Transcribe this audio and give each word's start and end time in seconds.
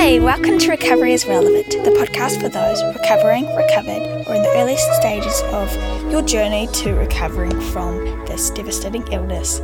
Hey, 0.00 0.18
welcome 0.18 0.56
to 0.58 0.70
Recovery 0.70 1.12
is 1.12 1.26
Relevant, 1.26 1.68
the 1.68 1.90
podcast 1.90 2.40
for 2.40 2.48
those 2.48 2.82
recovering, 2.96 3.44
recovered, 3.54 4.00
or 4.26 4.34
in 4.34 4.42
the 4.42 4.52
earliest 4.56 4.90
stages 4.94 5.42
of 5.52 5.70
your 6.10 6.22
journey 6.22 6.68
to 6.68 6.94
recovering 6.94 7.60
from 7.60 7.98
this 8.24 8.48
devastating 8.48 9.06
illness 9.12 9.60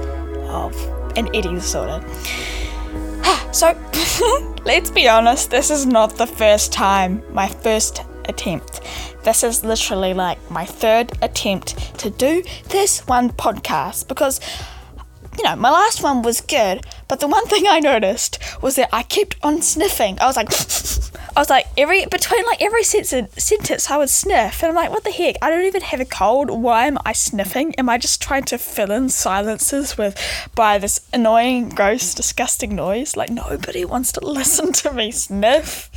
of 0.51 0.77
an 1.17 1.35
eating 1.35 1.55
disorder. 1.55 2.07
so, 3.51 3.75
let's 4.67 4.91
be 4.91 5.09
honest, 5.09 5.51
this 5.51 5.71
is 5.71 5.87
not 5.87 6.17
the 6.17 6.27
first 6.27 6.71
time, 6.71 7.23
my 7.33 7.49
first 7.49 8.03
attempt. 8.27 8.83
This 9.25 9.43
is 9.43 9.65
literally 9.65 10.13
like 10.13 10.39
my 10.51 10.67
third 10.67 11.13
attempt 11.23 11.99
to 12.01 12.11
do 12.11 12.45
this 12.69 13.09
one 13.09 13.31
podcast 13.31 14.07
because 14.07 14.41
you 15.37 15.45
know, 15.45 15.57
my 15.57 15.71
last 15.71 16.03
one 16.03 16.23
was 16.23 16.41
good, 16.41 16.87
but 17.09 17.21
the 17.21 17.29
one 17.29 17.47
thing 17.49 17.65
I 17.69 17.81
noticed 17.81 18.39
was 18.63 18.77
that 18.77 18.89
I 18.93 19.03
kept 19.03 19.37
on 19.43 19.63
sniffing. 19.63 20.19
I 20.21 20.27
was 20.27 20.37
like, 20.37 20.49
I 21.37 21.41
was 21.41 21.51
like, 21.51 21.67
every 21.77 22.07
between 22.07 22.45
like 22.47 22.63
every 22.63 22.83
sentence, 22.83 23.43
sentence 23.43 23.91
I 23.91 23.99
would 23.99 24.09
sniff, 24.09 24.63
and 24.63 24.71
I'm 24.71 24.75
like, 24.75 24.91
what 24.91 25.05
the 25.05 25.11
heck? 25.11 25.37
I 25.43 25.51
don't 25.51 25.65
even 25.65 25.83
have 25.83 26.01
a 26.01 26.05
cold. 26.05 26.51
Why 26.51 26.87
am 26.87 26.99
I 27.05 27.13
sniffing? 27.13 27.75
Am 27.75 27.89
I 27.89 27.99
just 27.99 28.23
trying 28.23 28.45
to 28.45 28.59
fill 28.59 28.91
in 28.91 29.09
silences 29.09 29.99
with 29.99 30.19
by 30.55 30.79
this 30.79 31.07
annoying, 31.13 31.69
gross, 31.71 32.15
disgusting 32.15 32.75
noise? 32.75 33.17
Like 33.17 33.31
nobody 33.31 33.85
wants 33.85 34.13
to 34.13 34.21
listen 34.27 34.73
to 34.73 34.93
me 34.93 35.11
sniff. 35.11 35.91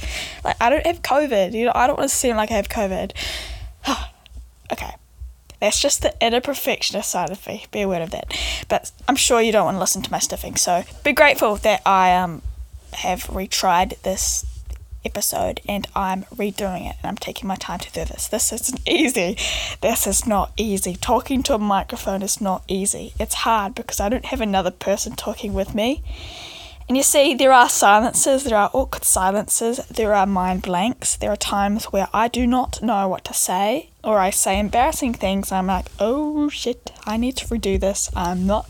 Like 0.43 0.57
I 0.59 0.69
don't 0.69 0.85
have 0.85 1.01
COVID. 1.01 1.53
You 1.53 1.65
know, 1.65 1.71
I 1.75 1.87
don't 1.87 1.97
want 1.97 2.09
to 2.09 2.15
seem 2.15 2.35
like 2.35 2.51
I 2.51 2.55
have 2.55 2.69
COVID. 2.69 3.13
okay. 4.73 4.98
That's 5.59 5.79
just 5.79 6.01
the 6.01 6.13
inner 6.21 6.41
perfectionist 6.41 7.11
side 7.11 7.31
of 7.31 7.45
me. 7.47 7.65
Be 7.71 7.81
aware 7.81 8.01
of 8.01 8.11
that. 8.11 8.33
But 8.67 8.91
I'm 9.07 9.15
sure 9.15 9.41
you 9.41 9.51
don't 9.51 9.65
want 9.65 9.75
to 9.75 9.79
listen 9.79 10.01
to 10.01 10.11
my 10.11 10.19
stiffing. 10.19 10.57
So 10.57 10.83
be 11.03 11.13
grateful 11.13 11.55
that 11.57 11.81
I 11.85 12.13
um 12.15 12.41
have 12.93 13.23
retried 13.25 14.01
this 14.01 14.45
episode 15.05 15.61
and 15.67 15.87
I'm 15.95 16.23
redoing 16.35 16.89
it 16.89 16.95
and 17.01 17.05
I'm 17.05 17.17
taking 17.17 17.47
my 17.47 17.55
time 17.55 17.79
to 17.79 17.91
do 17.91 18.05
this. 18.05 18.27
This 18.27 18.51
isn't 18.51 18.87
easy. 18.87 19.37
This 19.81 20.07
is 20.07 20.25
not 20.27 20.51
easy. 20.57 20.95
Talking 20.95 21.43
to 21.43 21.55
a 21.55 21.59
microphone 21.59 22.21
is 22.21 22.41
not 22.41 22.63
easy. 22.67 23.13
It's 23.19 23.35
hard 23.35 23.75
because 23.75 23.99
I 23.99 24.09
don't 24.09 24.25
have 24.25 24.41
another 24.41 24.71
person 24.71 25.15
talking 25.15 25.53
with 25.53 25.73
me. 25.73 26.03
And 26.87 26.97
you 26.97 27.03
see, 27.03 27.35
there 27.35 27.53
are 27.53 27.69
silences, 27.69 28.43
there 28.43 28.57
are 28.57 28.71
awkward 28.73 29.03
silences, 29.03 29.77
there 29.89 30.15
are 30.15 30.25
mind 30.25 30.63
blanks, 30.63 31.17
there 31.17 31.31
are 31.31 31.37
times 31.37 31.85
where 31.85 32.07
I 32.11 32.27
do 32.27 32.47
not 32.47 32.81
know 32.81 33.07
what 33.07 33.23
to 33.25 33.33
say, 33.35 33.88
or 34.03 34.19
I 34.19 34.29
say 34.29 34.59
embarrassing 34.59 35.13
things. 35.13 35.51
I'm 35.51 35.67
like, 35.67 35.87
oh 35.99 36.49
shit, 36.49 36.91
I 37.05 37.17
need 37.17 37.37
to 37.37 37.45
redo 37.47 37.79
this. 37.79 38.09
I'm 38.15 38.45
not. 38.45 38.69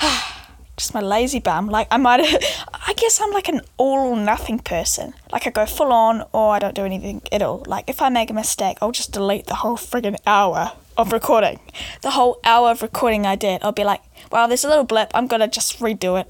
Just 0.76 0.94
my 0.94 1.00
lazy 1.00 1.38
bum. 1.38 1.68
Like, 1.68 1.88
I 1.90 1.96
might 1.96 2.20
I 2.86 2.94
guess 2.94 3.20
I'm 3.20 3.30
like 3.32 3.48
an 3.48 3.60
all 3.76 4.14
or 4.14 4.16
nothing 4.16 4.58
person. 4.58 5.14
Like, 5.30 5.46
I 5.46 5.50
go 5.50 5.66
full 5.66 5.92
on, 5.92 6.24
or 6.32 6.54
I 6.54 6.58
don't 6.58 6.74
do 6.74 6.84
anything 6.84 7.22
at 7.30 7.42
all. 7.42 7.62
Like, 7.66 7.88
if 7.88 8.02
I 8.02 8.08
make 8.08 8.30
a 8.30 8.34
mistake, 8.34 8.78
I'll 8.80 8.92
just 8.92 9.12
delete 9.12 9.46
the 9.46 9.56
whole 9.56 9.76
friggin' 9.76 10.16
hour 10.26 10.72
of 10.96 11.12
recording. 11.12 11.60
The 12.02 12.10
whole 12.10 12.40
hour 12.44 12.70
of 12.70 12.82
recording 12.82 13.26
I 13.26 13.36
did. 13.36 13.62
I'll 13.62 13.72
be 13.72 13.84
like, 13.84 14.00
well, 14.30 14.48
there's 14.48 14.64
a 14.64 14.68
little 14.68 14.84
blip, 14.84 15.10
I'm 15.14 15.26
gonna 15.26 15.48
just 15.48 15.78
redo 15.78 16.20
it 16.20 16.28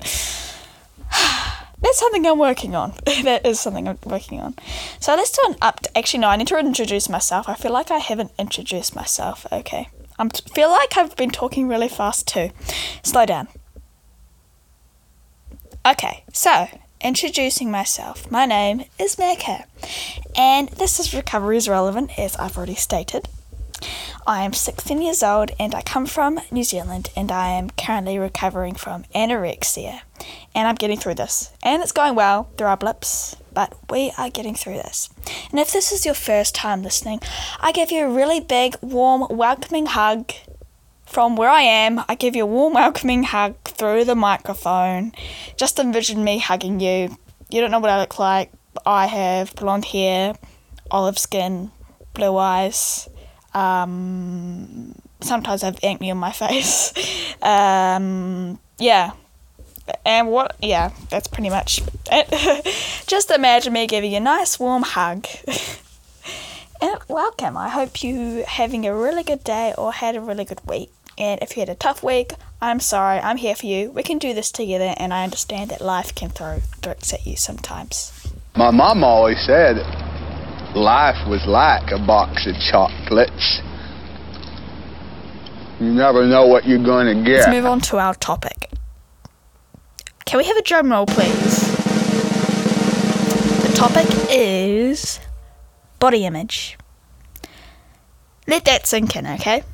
that's 1.82 1.98
something 1.98 2.26
I'm 2.26 2.38
working 2.38 2.74
on. 2.74 2.94
that 3.24 3.44
is 3.44 3.60
something 3.60 3.88
I'm 3.88 3.98
working 4.04 4.40
on. 4.40 4.54
So 5.00 5.14
let's 5.14 5.32
do 5.32 5.42
an 5.48 5.56
up. 5.60 5.80
Actually, 5.94 6.20
no, 6.20 6.28
I 6.28 6.36
need 6.36 6.46
to 6.48 6.58
introduce 6.58 7.08
myself. 7.08 7.48
I 7.48 7.54
feel 7.54 7.72
like 7.72 7.90
I 7.90 7.98
haven't 7.98 8.32
introduced 8.38 8.94
myself. 8.94 9.46
Okay. 9.52 9.88
I 10.18 10.28
feel 10.54 10.70
like 10.70 10.96
I've 10.96 11.16
been 11.16 11.30
talking 11.30 11.68
really 11.68 11.88
fast 11.88 12.28
too. 12.28 12.50
Slow 13.02 13.26
down. 13.26 13.48
Okay, 15.84 16.22
so 16.32 16.68
introducing 17.00 17.68
myself. 17.68 18.30
My 18.30 18.46
name 18.46 18.84
is 19.00 19.18
Mecca, 19.18 19.64
and 20.36 20.68
this 20.68 21.00
is 21.00 21.12
Recovery 21.12 21.56
is 21.56 21.68
Relevant, 21.68 22.16
as 22.16 22.36
I've 22.36 22.56
already 22.56 22.76
stated. 22.76 23.28
I 24.24 24.44
am 24.44 24.52
16 24.52 25.02
years 25.02 25.24
old 25.24 25.50
and 25.58 25.74
I 25.74 25.82
come 25.82 26.06
from 26.06 26.38
New 26.52 26.62
Zealand 26.62 27.10
and 27.16 27.32
I 27.32 27.48
am 27.48 27.70
currently 27.82 28.18
recovering 28.18 28.74
from 28.74 29.04
anorexia. 29.14 30.00
And 30.54 30.68
I'm 30.68 30.76
getting 30.76 30.98
through 30.98 31.16
this. 31.16 31.50
And 31.62 31.82
it's 31.82 31.92
going 31.92 32.14
well. 32.14 32.50
There 32.56 32.68
are 32.68 32.76
blips, 32.76 33.36
but 33.52 33.74
we 33.90 34.12
are 34.16 34.30
getting 34.30 34.54
through 34.54 34.74
this. 34.74 35.10
And 35.50 35.58
if 35.58 35.72
this 35.72 35.90
is 35.90 36.06
your 36.06 36.14
first 36.14 36.54
time 36.54 36.82
listening, 36.82 37.20
I 37.60 37.72
give 37.72 37.90
you 37.90 38.06
a 38.06 38.10
really 38.10 38.40
big, 38.40 38.76
warm, 38.80 39.26
welcoming 39.36 39.86
hug 39.86 40.32
from 41.04 41.36
where 41.36 41.50
I 41.50 41.62
am. 41.62 42.02
I 42.08 42.14
give 42.14 42.36
you 42.36 42.44
a 42.44 42.46
warm, 42.46 42.74
welcoming 42.74 43.24
hug 43.24 43.62
through 43.64 44.04
the 44.04 44.14
microphone. 44.14 45.12
Just 45.56 45.78
envision 45.78 46.22
me 46.22 46.38
hugging 46.38 46.80
you. 46.80 47.16
You 47.50 47.60
don't 47.60 47.70
know 47.70 47.80
what 47.80 47.90
I 47.90 48.00
look 48.00 48.18
like. 48.18 48.50
I 48.86 49.06
have 49.06 49.54
blonde 49.56 49.86
hair, 49.86 50.34
olive 50.90 51.18
skin, 51.18 51.70
blue 52.14 52.36
eyes, 52.36 53.08
um, 53.54 54.94
sometimes 55.22 55.62
I 55.62 55.66
have 55.66 55.78
acne 55.82 56.10
on 56.10 56.18
my 56.18 56.32
face. 56.42 56.92
um, 57.42 58.58
yeah. 58.78 59.12
And 60.04 60.28
what, 60.28 60.56
yeah, 60.60 60.90
that's 61.10 61.26
pretty 61.26 61.50
much 61.50 61.82
it. 62.10 63.04
Just 63.06 63.30
imagine 63.30 63.72
me 63.72 63.86
giving 63.86 64.12
you 64.12 64.18
a 64.18 64.20
nice 64.20 64.58
warm 64.58 64.82
hug. 64.82 65.26
and 66.80 66.98
welcome. 67.08 67.56
I 67.56 67.68
hope 67.68 68.02
you 68.02 68.44
having 68.46 68.86
a 68.86 68.94
really 68.94 69.22
good 69.22 69.42
day 69.44 69.74
or 69.76 69.92
had 69.92 70.14
a 70.14 70.20
really 70.20 70.44
good 70.44 70.60
week. 70.66 70.92
And 71.18 71.42
if 71.42 71.56
you 71.56 71.60
had 71.60 71.68
a 71.68 71.74
tough 71.74 72.02
week, 72.02 72.32
I'm 72.60 72.80
sorry, 72.80 73.18
I'm 73.18 73.36
here 73.36 73.54
for 73.54 73.66
you. 73.66 73.90
We 73.90 74.02
can 74.02 74.18
do 74.18 74.32
this 74.32 74.50
together, 74.50 74.94
and 74.96 75.12
I 75.12 75.24
understand 75.24 75.70
that 75.70 75.80
life 75.80 76.14
can 76.14 76.30
throw 76.30 76.60
bricks 76.80 77.12
at 77.12 77.26
you 77.26 77.36
sometimes. 77.36 78.12
My 78.56 78.70
mom 78.70 79.04
always 79.04 79.38
said 79.44 79.76
life 80.74 81.28
was 81.28 81.44
like 81.46 81.90
a 81.92 81.98
box 81.98 82.46
of 82.46 82.54
chocolates. 82.70 83.60
You 85.82 85.92
never 85.92 86.24
know 86.28 86.46
what 86.46 86.64
you're 86.64 86.78
going 86.78 87.08
to 87.08 87.24
get. 87.24 87.38
Let's 87.40 87.50
move 87.50 87.66
on 87.66 87.80
to 87.80 87.98
our 87.98 88.14
topic. 88.14 88.70
Can 90.24 90.38
we 90.38 90.44
have 90.44 90.56
a 90.56 90.62
drum 90.62 90.92
roll, 90.92 91.06
please? 91.06 91.72
The 93.64 93.72
topic 93.74 94.06
is 94.30 95.18
body 95.98 96.24
image. 96.24 96.78
Let 98.46 98.64
that 98.66 98.86
sink 98.86 99.16
in, 99.16 99.26
okay? 99.26 99.64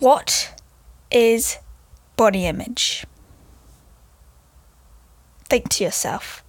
What 0.00 0.60
is 1.12 1.58
body 2.16 2.44
image? 2.44 3.06
Think 5.44 5.68
to 5.68 5.84
yourself. 5.84 6.42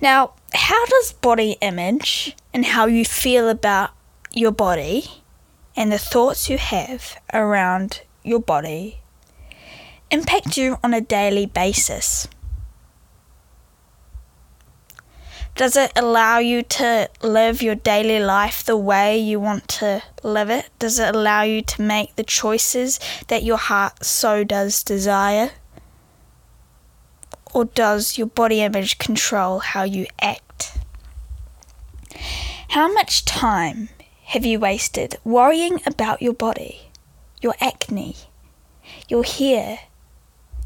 Now, 0.00 0.32
how 0.52 0.84
does 0.86 1.12
body 1.12 1.56
image 1.60 2.34
and 2.52 2.66
how 2.66 2.86
you 2.86 3.04
feel 3.04 3.48
about 3.48 3.90
your 4.32 4.50
body 4.50 5.19
and 5.80 5.90
the 5.90 5.98
thoughts 5.98 6.50
you 6.50 6.58
have 6.58 7.16
around 7.32 8.02
your 8.22 8.40
body 8.40 9.00
impact 10.10 10.58
you 10.58 10.76
on 10.84 10.92
a 10.92 11.00
daily 11.00 11.46
basis? 11.46 12.28
Does 15.56 15.78
it 15.78 15.92
allow 15.96 16.36
you 16.38 16.62
to 16.62 17.08
live 17.22 17.62
your 17.62 17.74
daily 17.74 18.20
life 18.20 18.62
the 18.62 18.76
way 18.76 19.16
you 19.16 19.40
want 19.40 19.68
to 19.68 20.02
live 20.22 20.50
it? 20.50 20.68
Does 20.78 20.98
it 20.98 21.14
allow 21.14 21.42
you 21.42 21.62
to 21.62 21.80
make 21.80 22.14
the 22.16 22.24
choices 22.24 23.00
that 23.28 23.42
your 23.42 23.56
heart 23.56 24.04
so 24.04 24.44
does 24.44 24.82
desire? 24.82 25.52
or 27.52 27.64
does 27.64 28.16
your 28.16 28.26
body 28.26 28.60
image 28.60 28.98
control 28.98 29.58
how 29.58 29.82
you 29.82 30.06
act? 30.20 30.78
How 32.68 32.92
much 32.92 33.24
time 33.24 33.88
have 34.30 34.46
you 34.46 34.60
wasted 34.60 35.16
worrying 35.24 35.80
about 35.84 36.22
your 36.22 36.32
body, 36.32 36.82
your 37.42 37.52
acne, 37.60 38.14
your 39.08 39.24
hair, 39.24 39.80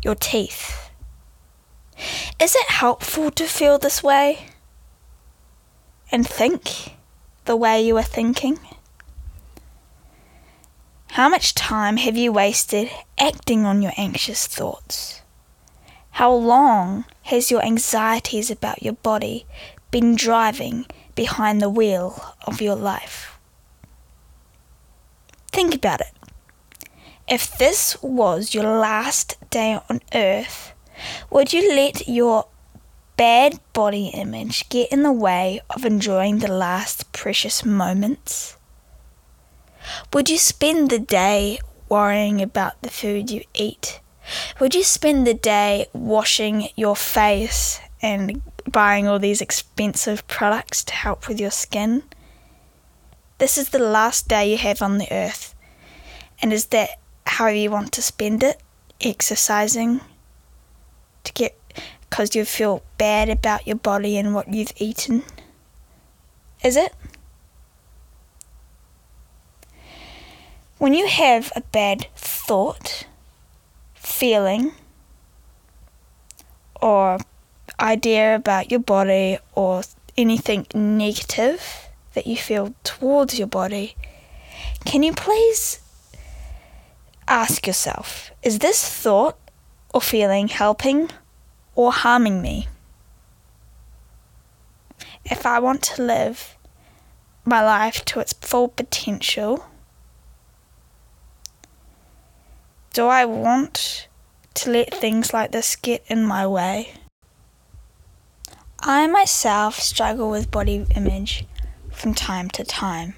your 0.03 0.15
teeth? 0.15 0.91
Is 2.39 2.55
it 2.55 2.69
helpful 2.69 3.31
to 3.31 3.47
feel 3.47 3.79
this 3.79 4.03
way 4.03 4.49
and 6.13 6.29
think 6.29 6.93
the 7.47 7.57
way 7.57 7.81
you 7.81 7.97
are 7.97 8.03
thinking? 8.03 8.59
How 11.13 11.31
much 11.31 11.55
time 11.55 11.97
have 11.97 12.19
you 12.19 12.33
wasted 12.33 12.91
acting 13.19 13.65
on 13.65 13.81
your 13.81 13.93
anxious 13.97 14.47
thoughts? 14.47 15.23
How 16.11 16.31
long 16.35 17.07
has 17.23 17.51
your 17.51 17.65
anxieties 17.65 18.51
about 18.51 18.83
your 18.83 18.93
body 18.93 19.47
been 19.91 20.17
driving 20.17 20.85
behind 21.15 21.63
the 21.63 21.71
wheel 21.71 22.37
of 22.47 22.61
your 22.61 22.77
life? 22.77 23.34
Think 25.55 25.75
about 25.75 26.01
it. 26.01 26.13
If 27.27 27.57
this 27.57 27.97
was 28.03 28.55
your 28.55 28.65
last 28.65 29.37
day 29.51 29.79
on 29.89 30.01
earth, 30.15 30.75
would 31.31 31.53
you 31.53 31.75
let 31.75 32.09
your 32.09 32.49
bad 33.17 33.61
body 33.73 34.09
image 34.09 34.69
get 34.69 34.93
in 34.93 35.03
the 35.03 35.13
way 35.13 35.61
of 35.71 35.85
enjoying 35.85 36.39
the 36.41 36.53
last 36.53 37.13
precious 37.13 37.65
moments? 37.65 38.57
Would 40.13 40.29
you 40.29 40.39
spend 40.39 40.91
the 40.91 40.99
day 40.99 41.61
worrying 41.89 42.43
about 42.43 42.83
the 42.83 42.91
food 42.91 43.31
you 43.31 43.45
eat 43.55 44.01
would 44.61 44.75
you 44.75 44.83
spend 44.83 45.27
the 45.27 45.35
day 45.35 45.87
washing 45.93 46.69
your 46.77 46.97
face 46.97 47.81
and 48.01 48.41
buying 48.71 49.07
all 49.07 49.19
these 49.19 49.41
expensive 49.41 50.27
products 50.27 50.83
to 50.85 50.95
help 50.95 51.29
with 51.29 51.41
your 51.41 51.51
skin. 51.51 52.03
This 53.39 53.59
is 53.59 53.71
the 53.71 53.81
last 53.81 54.29
day 54.29 54.51
you 54.51 54.59
have 54.59 54.81
on 54.81 54.99
the 54.99 55.13
earth. 55.13 55.55
And 56.41 56.53
is 56.53 56.67
that 56.67 57.01
how 57.27 57.49
you 57.49 57.71
want 57.71 57.93
to 57.93 58.03
spend 58.03 58.43
it? 58.43 58.61
Exercising 59.01 60.01
to 61.25 61.33
get 61.33 61.59
because 62.01 62.37
you 62.37 62.45
feel 62.45 62.83
bad 62.97 63.29
about 63.29 63.67
your 63.67 63.77
body 63.77 64.17
and 64.17 64.35
what 64.35 64.53
you've 64.53 64.73
eaten? 64.77 65.25
Is 66.63 66.77
it? 66.77 66.95
When 70.79 70.95
you 70.95 71.09
have 71.09 71.53
a 71.57 71.61
bad 71.61 72.07
thought, 72.15 73.07
feeling, 73.95 74.73
or 76.81 77.19
idea 77.81 78.37
about 78.37 78.71
your 78.71 78.81
body 78.81 79.39
or 79.55 79.83
anything 80.17 80.67
negative 80.73 81.84
that 82.15 82.27
you 82.27 82.37
feel 82.37 82.75
towards 82.85 83.39
your 83.39 83.49
body, 83.49 83.97
can 84.85 85.03
you 85.03 85.13
please 85.13 85.81
ask 87.27 87.67
yourself 87.67 88.31
is 88.43 88.59
this 88.59 88.87
thought 88.87 89.39
or 89.93 90.01
feeling 90.01 90.49
helping 90.49 91.11
or 91.75 91.93
harming 91.93 92.43
me? 92.43 92.69
If 95.25 95.47
I 95.47 95.59
want 95.59 95.83
to 95.83 96.03
live 96.03 96.57
my 97.45 97.63
life 97.63 98.05
to 98.07 98.21
its 98.21 98.33
full 98.35 98.69
potential, 98.69 99.67
do 102.93 103.07
I 103.07 103.25
want 103.25 104.09
to 104.55 104.71
let 104.71 104.95
things 104.95 105.33
like 105.33 105.53
this 105.53 105.77
get 105.77 106.05
in 106.09 106.25
my 106.25 106.47
way? 106.47 106.93
I 108.81 109.07
myself 109.07 109.81
struggle 109.81 110.31
with 110.31 110.51
body 110.51 110.87
image 110.95 111.47
from 111.95 112.15
time 112.15 112.51
to 112.51 112.65
time, 112.65 113.15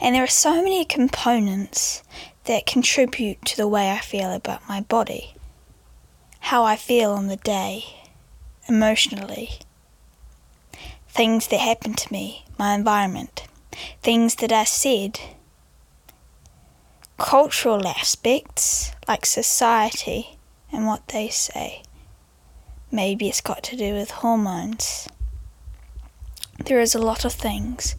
and 0.00 0.14
there 0.14 0.24
are 0.24 0.28
so 0.28 0.62
many 0.62 0.84
components 0.84 2.02
that 2.44 2.66
contribute 2.66 3.44
to 3.44 3.56
the 3.56 3.68
way 3.68 3.90
I 3.90 3.98
feel 3.98 4.32
about 4.32 4.68
my 4.68 4.80
body, 4.80 5.34
how 6.40 6.64
I 6.64 6.76
feel 6.76 7.12
on 7.12 7.28
the 7.28 7.36
day, 7.36 7.84
emotionally, 8.68 9.60
things 11.08 11.48
that 11.48 11.60
happen 11.60 11.94
to 11.94 12.12
me, 12.12 12.44
my 12.58 12.74
environment, 12.74 13.46
things 14.02 14.36
that 14.36 14.52
are 14.52 14.66
said 14.66 15.20
cultural 17.18 17.86
aspects 17.86 18.92
like 19.06 19.26
society 19.26 20.38
and 20.72 20.86
what 20.86 21.06
they 21.08 21.28
say. 21.28 21.82
Maybe 22.90 23.28
it's 23.28 23.42
got 23.42 23.62
to 23.64 23.76
do 23.76 23.92
with 23.92 24.10
hormones. 24.10 25.08
There 26.64 26.80
is 26.80 26.94
a 26.94 26.98
lot 26.98 27.24
of 27.24 27.32
things 27.32 27.96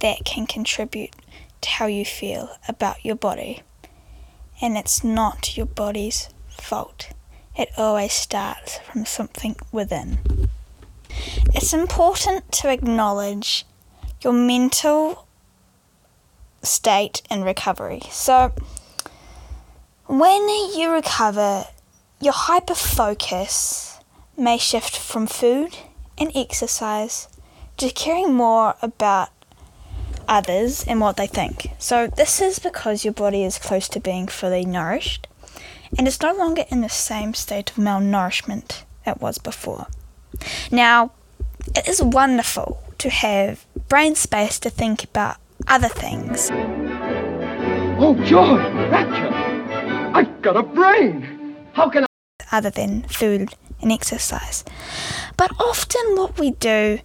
that 0.00 0.24
can 0.24 0.46
contribute 0.46 1.14
to 1.60 1.68
how 1.68 1.86
you 1.86 2.04
feel 2.04 2.56
about 2.68 3.04
your 3.04 3.16
body, 3.16 3.62
and 4.60 4.76
it's 4.76 5.02
not 5.02 5.56
your 5.56 5.66
body's 5.66 6.28
fault. 6.48 7.10
It 7.56 7.70
always 7.76 8.12
starts 8.12 8.78
from 8.78 9.06
something 9.06 9.56
within. 9.72 10.48
It's 11.54 11.72
important 11.72 12.52
to 12.52 12.70
acknowledge 12.70 13.64
your 14.22 14.32
mental 14.32 15.26
state 16.62 17.22
and 17.28 17.44
recovery. 17.44 18.02
So, 18.10 18.52
when 20.06 20.48
you 20.48 20.92
recover, 20.92 21.64
your 22.20 22.34
hyper 22.34 22.74
focus 22.74 23.98
may 24.36 24.58
shift 24.58 24.96
from 24.96 25.26
food 25.26 25.76
and 26.18 26.30
exercise 26.34 27.28
to 27.76 27.90
caring 27.90 28.32
more 28.32 28.74
about 28.82 29.30
others 30.28 30.84
and 30.84 31.00
what 31.00 31.16
they 31.16 31.26
think. 31.26 31.68
So, 31.78 32.06
this 32.06 32.40
is 32.40 32.58
because 32.58 33.04
your 33.04 33.14
body 33.14 33.44
is 33.44 33.58
close 33.58 33.88
to 33.90 34.00
being 34.00 34.26
fully 34.26 34.64
nourished 34.64 35.28
and 35.96 36.06
it's 36.06 36.20
no 36.20 36.34
longer 36.34 36.64
in 36.68 36.80
the 36.80 36.88
same 36.88 37.34
state 37.34 37.70
of 37.70 37.76
malnourishment 37.76 38.82
it 39.06 39.20
was 39.20 39.38
before. 39.38 39.86
Now, 40.70 41.12
it 41.74 41.88
is 41.88 42.02
wonderful 42.02 42.82
to 42.98 43.10
have 43.10 43.64
brain 43.88 44.14
space 44.14 44.58
to 44.60 44.70
think 44.70 45.04
about 45.04 45.36
other 45.66 45.88
things. 45.88 46.50
Oh, 47.98 48.14
joy! 48.24 48.58
Rapture! 48.90 49.34
I've 50.14 50.42
got 50.42 50.56
a 50.56 50.62
brain! 50.62 51.56
How 51.72 51.88
can 51.88 52.04
I? 52.04 52.06
Other 52.52 52.70
than 52.70 53.02
food 53.04 53.54
and 53.80 53.92
exercise. 53.92 54.64
But 55.36 55.50
often 55.58 56.16
what 56.16 56.38
we 56.38 56.52
do 56.52 57.00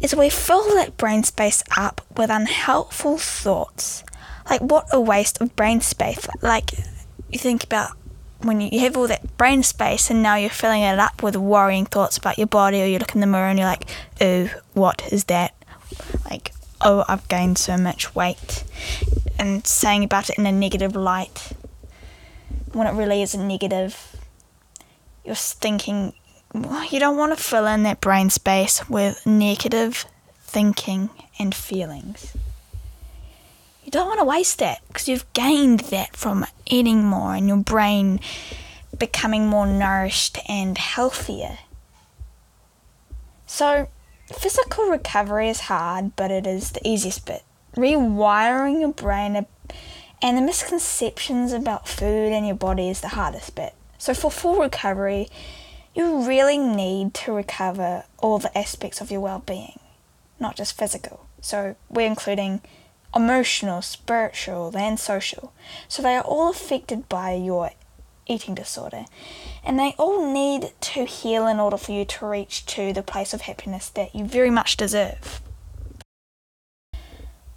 is 0.00 0.14
we 0.14 0.30
fill 0.30 0.74
that 0.74 0.96
brain 0.96 1.24
space 1.24 1.62
up 1.76 2.00
with 2.16 2.30
unhelpful 2.30 3.18
thoughts. 3.18 4.04
Like, 4.48 4.60
what 4.60 4.86
a 4.92 5.00
waste 5.00 5.40
of 5.40 5.54
brain 5.56 5.80
space. 5.80 6.26
Like, 6.40 6.72
you 7.28 7.38
think 7.38 7.64
about 7.64 7.90
when 8.40 8.60
you 8.60 8.80
have 8.80 8.96
all 8.96 9.08
that 9.08 9.36
brain 9.36 9.62
space 9.62 10.10
and 10.10 10.22
now 10.22 10.36
you're 10.36 10.48
filling 10.48 10.82
it 10.82 10.98
up 10.98 11.22
with 11.22 11.36
worrying 11.36 11.84
thoughts 11.84 12.16
about 12.16 12.38
your 12.38 12.46
body, 12.46 12.80
or 12.80 12.86
you 12.86 12.98
look 12.98 13.14
in 13.14 13.20
the 13.20 13.26
mirror 13.26 13.48
and 13.48 13.58
you're 13.58 13.68
like, 13.68 13.90
ooh, 14.22 14.48
what 14.74 15.12
is 15.12 15.24
that? 15.24 15.54
Like, 16.30 16.52
oh, 16.80 17.04
I've 17.08 17.28
gained 17.28 17.58
so 17.58 17.76
much 17.76 18.14
weight, 18.14 18.62
and 19.38 19.66
saying 19.66 20.04
about 20.04 20.30
it 20.30 20.38
in 20.38 20.46
a 20.46 20.52
negative 20.52 20.94
light 20.94 21.52
when 22.72 22.86
it 22.86 22.92
really 22.92 23.22
isn't 23.22 23.48
negative. 23.48 24.16
You're 25.24 25.34
thinking, 25.34 26.14
you 26.54 26.98
don't 26.98 27.16
want 27.16 27.36
to 27.36 27.42
fill 27.42 27.66
in 27.66 27.82
that 27.84 28.00
brain 28.00 28.30
space 28.30 28.88
with 28.88 29.26
negative 29.26 30.04
thinking 30.40 31.10
and 31.38 31.54
feelings. 31.54 32.36
You 33.84 33.90
don't 33.90 34.06
want 34.06 34.20
to 34.20 34.24
waste 34.24 34.58
that 34.58 34.80
because 34.88 35.08
you've 35.08 35.32
gained 35.32 35.80
that 35.80 36.16
from 36.16 36.46
eating 36.66 37.04
more 37.04 37.34
and 37.34 37.48
your 37.48 37.58
brain 37.58 38.20
becoming 38.98 39.46
more 39.46 39.66
nourished 39.66 40.38
and 40.48 40.76
healthier. 40.76 41.58
So, 43.46 43.88
Physical 44.32 44.90
recovery 44.90 45.48
is 45.48 45.60
hard, 45.60 46.14
but 46.14 46.30
it 46.30 46.46
is 46.46 46.72
the 46.72 46.86
easiest 46.86 47.24
bit. 47.24 47.42
Rewiring 47.76 48.80
your 48.80 48.92
brain 48.92 49.46
and 50.20 50.36
the 50.36 50.42
misconceptions 50.42 51.52
about 51.52 51.88
food 51.88 52.32
and 52.32 52.46
your 52.46 52.56
body 52.56 52.90
is 52.90 53.00
the 53.00 53.08
hardest 53.08 53.54
bit. 53.54 53.74
So, 53.96 54.12
for 54.12 54.30
full 54.30 54.56
recovery, 54.60 55.28
you 55.98 56.26
really 56.26 56.58
need 56.58 57.12
to 57.12 57.32
recover 57.32 58.04
all 58.18 58.38
the 58.38 58.56
aspects 58.56 59.00
of 59.00 59.10
your 59.10 59.20
well 59.20 59.42
being, 59.44 59.80
not 60.38 60.56
just 60.56 60.78
physical. 60.78 61.26
So, 61.40 61.74
we're 61.90 62.06
including 62.06 62.60
emotional, 63.14 63.82
spiritual, 63.82 64.76
and 64.76 64.98
social. 64.98 65.52
So, 65.88 66.00
they 66.00 66.14
are 66.14 66.22
all 66.22 66.50
affected 66.50 67.08
by 67.08 67.32
your 67.32 67.72
eating 68.28 68.54
disorder. 68.54 69.06
And 69.64 69.78
they 69.78 69.94
all 69.98 70.32
need 70.32 70.72
to 70.80 71.04
heal 71.04 71.46
in 71.48 71.58
order 71.58 71.76
for 71.76 71.92
you 71.92 72.04
to 72.04 72.26
reach 72.26 72.64
to 72.66 72.92
the 72.92 73.02
place 73.02 73.34
of 73.34 73.42
happiness 73.42 73.88
that 73.90 74.14
you 74.14 74.24
very 74.24 74.50
much 74.50 74.76
deserve. 74.76 75.40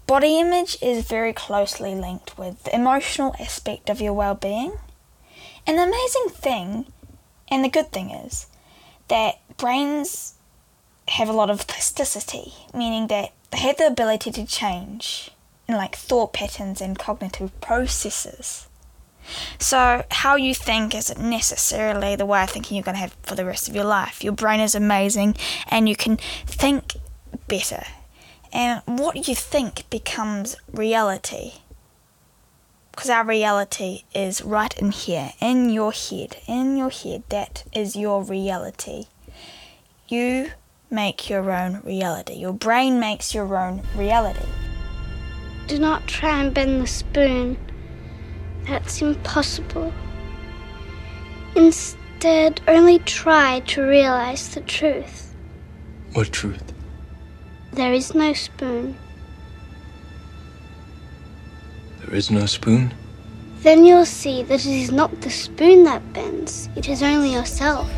Body 0.07 0.39
image 0.39 0.77
is 0.81 1.07
very 1.07 1.31
closely 1.31 1.93
linked 1.93 2.37
with 2.37 2.63
the 2.63 2.75
emotional 2.75 3.35
aspect 3.39 3.89
of 3.89 4.01
your 4.01 4.13
well 4.13 4.35
being. 4.35 4.73
The 5.67 5.83
amazing 5.83 6.29
thing, 6.29 6.85
and 7.51 7.63
the 7.63 7.69
good 7.69 7.91
thing 7.91 8.09
is, 8.09 8.47
that 9.09 9.35
brains 9.57 10.35
have 11.09 11.27
a 11.27 11.33
lot 11.33 11.49
of 11.49 11.67
plasticity, 11.67 12.53
meaning 12.73 13.07
that 13.07 13.33
they 13.51 13.57
have 13.57 13.77
the 13.77 13.87
ability 13.87 14.31
to 14.31 14.45
change 14.45 15.31
in 15.67 15.75
like 15.75 15.95
thought 15.95 16.33
patterns 16.33 16.81
and 16.81 16.97
cognitive 16.97 17.59
processes. 17.59 18.67
So, 19.59 20.03
how 20.09 20.35
you 20.35 20.55
think 20.55 20.95
isn't 20.95 21.19
necessarily 21.19 22.15
the 22.15 22.25
way 22.25 22.41
of 22.43 22.49
thinking 22.49 22.75
you're 22.75 22.83
going 22.83 22.95
to 22.95 23.01
have 23.01 23.15
for 23.23 23.35
the 23.35 23.45
rest 23.45 23.69
of 23.69 23.75
your 23.75 23.83
life. 23.83 24.23
Your 24.23 24.33
brain 24.33 24.59
is 24.59 24.73
amazing 24.73 25.35
and 25.67 25.87
you 25.87 25.95
can 25.95 26.17
think 26.45 26.95
better. 27.47 27.83
And 28.51 28.81
what 28.85 29.27
you 29.27 29.35
think 29.35 29.89
becomes 29.89 30.55
reality. 30.71 31.53
Because 33.01 33.09
our 33.09 33.25
reality 33.25 34.03
is 34.13 34.43
right 34.43 34.77
in 34.77 34.91
here, 34.91 35.33
in 35.41 35.71
your 35.71 35.91
head. 35.91 36.37
In 36.45 36.77
your 36.77 36.91
head, 36.91 37.23
that 37.29 37.63
is 37.73 37.95
your 37.95 38.21
reality. 38.21 39.05
You 40.07 40.51
make 40.91 41.27
your 41.27 41.49
own 41.49 41.81
reality. 41.83 42.33
Your 42.35 42.53
brain 42.53 42.99
makes 42.99 43.33
your 43.33 43.57
own 43.57 43.81
reality. 43.95 44.45
Do 45.65 45.79
not 45.79 46.05
try 46.05 46.43
and 46.43 46.53
bend 46.53 46.79
the 46.79 46.85
spoon 46.85 47.57
that's 48.67 49.01
impossible. 49.01 49.91
Instead, 51.55 52.61
only 52.67 52.99
try 52.99 53.61
to 53.61 53.81
realize 53.81 54.49
the 54.49 54.61
truth. 54.61 55.35
What 56.13 56.31
truth? 56.31 56.71
There 57.73 57.93
is 57.93 58.13
no 58.13 58.33
spoon. 58.33 58.95
There 62.11 62.17
is 62.17 62.29
no 62.29 62.45
spoon? 62.45 62.93
Then 63.61 63.85
you'll 63.85 64.03
see 64.03 64.43
that 64.43 64.65
it 64.65 64.81
is 64.81 64.91
not 64.91 65.21
the 65.21 65.29
spoon 65.29 65.85
that 65.85 66.11
bends, 66.11 66.67
it 66.75 66.89
is 66.89 67.01
only 67.01 67.31
yourself. 67.31 67.89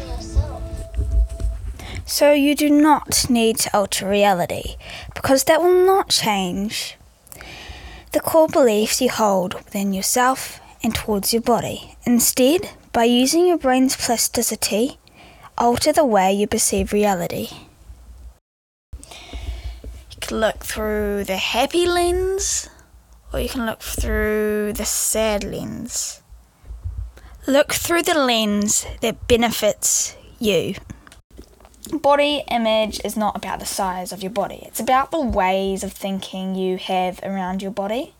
So 2.05 2.31
you 2.31 2.53
do 2.53 2.69
not 2.69 3.27
need 3.27 3.57
to 3.57 3.75
alter 3.75 4.07
reality 4.07 4.75
because 5.15 5.45
that 5.45 5.63
will 5.63 5.83
not 5.87 6.09
change 6.09 6.95
the 8.11 8.19
core 8.19 8.47
beliefs 8.47 9.01
you 9.01 9.09
hold 9.09 9.55
within 9.55 9.93
yourself 9.93 10.59
and 10.83 10.93
towards 10.93 11.33
your 11.33 11.41
body. 11.41 11.95
Instead, 12.05 12.69
by 12.91 13.05
using 13.05 13.47
your 13.47 13.57
brain's 13.57 13.95
plasticity, 13.95 14.99
alter 15.57 15.91
the 15.91 16.05
way 16.05 16.31
you 16.31 16.45
perceive 16.45 16.93
reality. 16.93 17.47
You 18.95 20.19
can 20.21 20.39
look 20.39 20.63
through 20.63 21.23
the 21.23 21.37
happy 21.37 21.87
lens 21.87 22.69
or 23.33 23.39
you 23.39 23.49
can 23.49 23.65
look 23.65 23.81
through 23.81 24.73
the 24.73 24.85
sad 24.85 25.43
lens. 25.43 26.21
Look 27.47 27.73
through 27.73 28.03
the 28.03 28.13
lens 28.13 28.85
that 29.01 29.27
benefits 29.27 30.15
you. 30.39 30.75
Body 31.91 32.43
image 32.49 33.01
is 33.03 33.17
not 33.17 33.35
about 33.35 33.59
the 33.59 33.65
size 33.65 34.13
of 34.13 34.23
your 34.23 34.31
body, 34.31 34.61
it's 34.63 34.79
about 34.79 35.11
the 35.11 35.19
ways 35.19 35.83
of 35.83 35.91
thinking 35.91 36.55
you 36.55 36.77
have 36.77 37.19
around 37.23 37.61
your 37.61 37.71
body. 37.71 38.13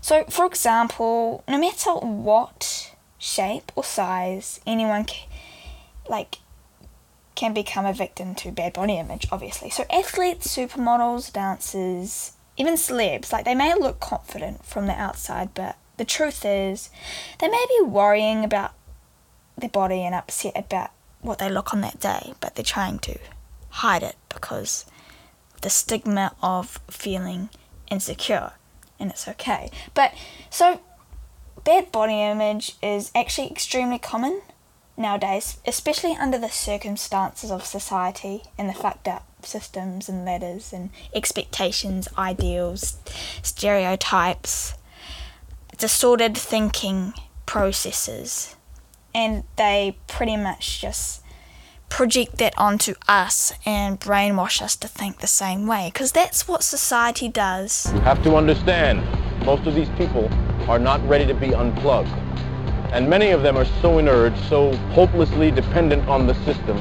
So, 0.00 0.24
for 0.24 0.46
example, 0.46 1.42
no 1.48 1.58
matter 1.58 1.90
what 1.90 2.94
shape 3.18 3.72
or 3.74 3.84
size 3.84 4.60
anyone 4.66 5.04
ca- 5.04 5.28
like 6.08 6.38
can 7.34 7.54
become 7.54 7.86
a 7.86 7.92
victim 7.92 8.34
to 8.36 8.52
bad 8.52 8.72
body 8.72 8.98
image, 8.98 9.26
obviously. 9.32 9.70
So, 9.70 9.84
athletes, 9.90 10.56
supermodels, 10.56 11.32
dancers, 11.32 12.32
even 12.60 12.74
celebs, 12.74 13.32
like 13.32 13.46
they 13.46 13.54
may 13.54 13.74
look 13.74 14.00
confident 14.00 14.66
from 14.66 14.86
the 14.86 14.92
outside, 14.92 15.54
but 15.54 15.76
the 15.96 16.04
truth 16.04 16.44
is 16.44 16.90
they 17.38 17.48
may 17.48 17.64
be 17.68 17.84
worrying 17.86 18.44
about 18.44 18.72
their 19.56 19.70
body 19.70 20.02
and 20.02 20.14
upset 20.14 20.52
about 20.54 20.90
what 21.22 21.38
they 21.38 21.48
look 21.48 21.72
on 21.72 21.80
that 21.80 22.00
day, 22.00 22.34
but 22.38 22.54
they're 22.54 22.62
trying 22.62 22.98
to 22.98 23.18
hide 23.70 24.02
it 24.02 24.16
because 24.28 24.84
the 25.62 25.70
stigma 25.70 26.34
of 26.42 26.78
feeling 26.90 27.48
insecure, 27.90 28.52
and 28.98 29.10
it's 29.10 29.26
okay. 29.26 29.70
But 29.94 30.12
so 30.50 30.80
bad 31.64 31.90
body 31.90 32.20
image 32.20 32.76
is 32.82 33.10
actually 33.14 33.50
extremely 33.50 33.98
common 33.98 34.42
nowadays, 35.00 35.58
especially 35.66 36.12
under 36.12 36.38
the 36.38 36.48
circumstances 36.48 37.50
of 37.50 37.64
society 37.64 38.42
and 38.56 38.68
the 38.68 38.74
fucked 38.74 39.08
up 39.08 39.26
systems 39.44 40.08
and 40.08 40.24
ladders 40.24 40.72
and 40.72 40.90
expectations, 41.14 42.06
ideals, 42.18 42.98
stereotypes, 43.42 44.74
distorted 45.78 46.36
thinking 46.36 47.14
processes. 47.46 48.54
And 49.14 49.44
they 49.56 49.96
pretty 50.06 50.36
much 50.36 50.80
just 50.80 51.22
project 51.88 52.38
that 52.38 52.54
onto 52.56 52.94
us 53.08 53.52
and 53.66 53.98
brainwash 53.98 54.62
us 54.62 54.76
to 54.76 54.86
think 54.86 55.18
the 55.18 55.26
same 55.26 55.66
way 55.66 55.90
because 55.92 56.12
that's 56.12 56.46
what 56.46 56.62
society 56.62 57.28
does. 57.28 57.92
You 57.92 58.00
have 58.00 58.22
to 58.22 58.36
understand, 58.36 59.02
most 59.44 59.66
of 59.66 59.74
these 59.74 59.88
people 59.90 60.30
are 60.68 60.78
not 60.78 61.06
ready 61.08 61.26
to 61.26 61.34
be 61.34 61.52
unplugged. 61.52 62.10
And 62.92 63.08
many 63.08 63.30
of 63.30 63.42
them 63.42 63.56
are 63.56 63.66
so 63.80 63.98
inert, 63.98 64.36
so 64.48 64.74
hopelessly 64.92 65.52
dependent 65.52 66.08
on 66.08 66.26
the 66.26 66.34
system 66.44 66.76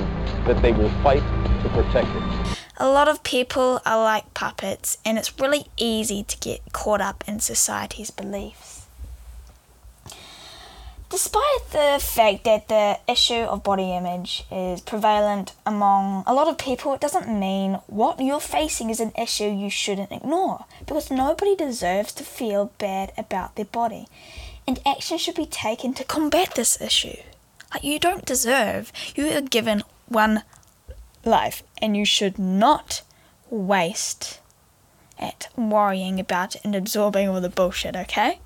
that 0.46 0.60
they 0.62 0.72
will 0.72 0.90
fight 1.04 1.24
to 1.62 1.70
protect 1.70 2.08
it. 2.08 2.58
A 2.78 2.90
lot 2.90 3.08
of 3.08 3.24
people 3.24 3.80
are 3.86 4.02
like 4.02 4.34
puppets, 4.34 4.98
and 5.06 5.20
it's 5.20 5.40
really 5.40 5.68
easy 5.78 6.24
to 6.24 6.38
get 6.38 6.62
caught 6.74 7.02
up 7.02 7.24
in 7.28 7.40
society's 7.40 8.10
beliefs. 8.10 8.88
Despite 11.10 11.72
the 11.72 12.00
fact 12.00 12.44
that 12.44 12.68
the 12.70 13.00
issue 13.08 13.34
of 13.34 13.64
body 13.64 13.92
image 13.92 14.46
is 14.52 14.80
prevalent 14.82 15.54
among 15.66 16.24
a 16.26 16.34
lot 16.34 16.48
of 16.48 16.58
people, 16.58 16.94
it 16.94 17.02
doesn't 17.02 17.28
mean 17.28 17.80
what 17.88 18.20
you're 18.20 18.40
facing 18.40 18.90
is 18.90 19.00
an 19.00 19.12
issue 19.18 19.50
you 19.50 19.70
shouldn't 19.70 20.12
ignore 20.12 20.66
because 20.86 21.12
nobody 21.12 21.56
deserves 21.56 22.14
to 22.14 22.24
feel 22.24 22.72
bad 22.78 23.12
about 23.18 23.56
their 23.56 23.66
body 23.66 24.08
and 24.70 24.80
action 24.86 25.18
should 25.18 25.34
be 25.34 25.48
taken 25.48 25.96
to 25.96 26.04
combat 26.04 26.54
this 26.54 26.80
issue. 26.80 27.18
Like, 27.74 27.84
you 27.84 27.98
don't 27.98 28.24
deserve, 28.24 28.92
you 29.16 29.26
are 29.30 29.42
given 29.42 29.82
one 30.08 30.44
life 31.26 31.64
and 31.82 31.98
you 31.98 32.06
should 32.06 32.38
not 32.38 33.02
waste 33.50 34.40
it 35.18 35.48
worrying 35.58 36.20
about 36.20 36.56
it 36.56 36.62
and 36.64 36.76
absorbing 36.76 37.28
all 37.28 37.42
the 37.42 37.50
bullshit, 37.50 37.96
okay? 37.96 38.42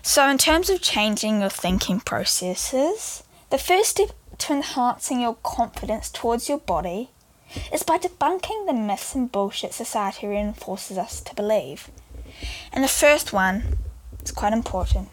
So, 0.00 0.26
in 0.26 0.38
terms 0.38 0.70
of 0.70 0.80
changing 0.80 1.40
your 1.40 1.50
thinking 1.50 2.00
processes, 2.00 3.24
the 3.50 3.58
first 3.58 3.90
step 3.90 4.12
to 4.38 4.54
enhancing 4.54 5.20
your 5.20 5.36
confidence 5.42 6.08
towards 6.08 6.48
your 6.48 6.60
body 6.60 7.10
is 7.70 7.82
by 7.82 7.98
debunking 7.98 8.66
the 8.66 8.72
myths 8.72 9.14
and 9.14 9.30
bullshit 9.30 9.74
society 9.74 10.26
reinforces 10.26 10.96
us 10.96 11.20
to 11.20 11.34
believe. 11.34 11.90
And 12.72 12.82
the 12.82 12.88
first 12.88 13.34
one 13.34 13.76
is 14.22 14.30
quite 14.30 14.52
important, 14.52 15.08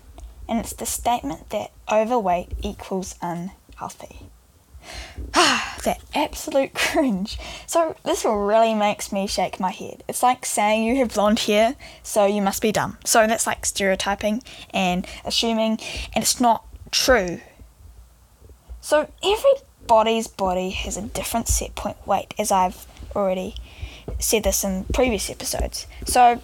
and 0.47 0.59
it's 0.59 0.73
the 0.73 0.85
statement 0.85 1.49
that 1.49 1.71
overweight 1.91 2.51
equals 2.61 3.15
unhealthy. 3.21 4.19
Ah, 5.33 5.77
that 5.83 6.01
absolute 6.13 6.73
cringe. 6.75 7.37
So, 7.67 7.95
this 8.03 8.23
really 8.25 8.73
makes 8.73 9.11
me 9.11 9.27
shake 9.27 9.59
my 9.59 9.71
head. 9.71 10.03
It's 10.07 10.23
like 10.23 10.45
saying 10.45 10.83
you 10.83 10.95
have 10.97 11.13
blonde 11.13 11.39
hair, 11.39 11.75
so 12.03 12.25
you 12.25 12.41
must 12.41 12.61
be 12.61 12.71
dumb. 12.71 12.97
So, 13.05 13.27
that's 13.27 13.47
like 13.47 13.65
stereotyping 13.65 14.43
and 14.71 15.07
assuming, 15.25 15.79
and 16.13 16.23
it's 16.23 16.39
not 16.39 16.65
true. 16.91 17.41
So, 18.81 19.09
everybody's 19.23 20.27
body 20.27 20.69
has 20.69 20.97
a 20.97 21.01
different 21.01 21.47
set 21.47 21.75
point 21.75 21.97
weight, 22.05 22.33
as 22.37 22.51
I've 22.51 22.85
already 23.15 23.55
said 24.19 24.43
this 24.43 24.63
in 24.63 24.85
previous 24.85 25.29
episodes. 25.29 25.87
So, 26.05 26.41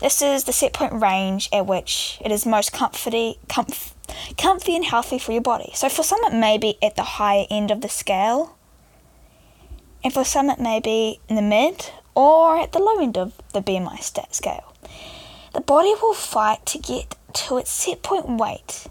this 0.00 0.20
is 0.20 0.44
the 0.44 0.52
set 0.52 0.72
point 0.72 0.92
range 0.92 1.48
at 1.52 1.66
which 1.66 2.18
it 2.24 2.30
is 2.30 2.44
most 2.44 2.72
comforty, 2.72 3.38
comf- 3.48 3.92
comfy 4.36 4.76
and 4.76 4.84
healthy 4.84 5.18
for 5.18 5.32
your 5.32 5.40
body. 5.40 5.70
So 5.74 5.88
for 5.88 6.02
some 6.02 6.22
it 6.24 6.34
may 6.34 6.58
be 6.58 6.76
at 6.82 6.96
the 6.96 7.02
higher 7.02 7.46
end 7.50 7.70
of 7.70 7.80
the 7.80 7.88
scale, 7.88 8.56
and 10.04 10.12
for 10.12 10.24
some 10.24 10.50
it 10.50 10.60
may 10.60 10.80
be 10.80 11.20
in 11.28 11.36
the 11.36 11.42
mid 11.42 11.90
or 12.14 12.58
at 12.58 12.72
the 12.72 12.78
low 12.78 13.00
end 13.00 13.16
of 13.16 13.34
the 13.52 13.60
BMI 13.60 14.00
stat 14.00 14.34
scale. 14.34 14.72
The 15.54 15.60
body 15.60 15.94
will 16.02 16.14
fight 16.14 16.66
to 16.66 16.78
get 16.78 17.14
to 17.32 17.58
its 17.58 17.70
set 17.70 18.02
point 18.02 18.28
weight, 18.28 18.86